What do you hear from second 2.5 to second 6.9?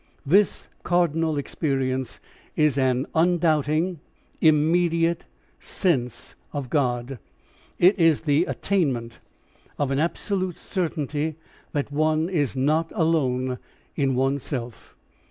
is an undoubting, immediate sense of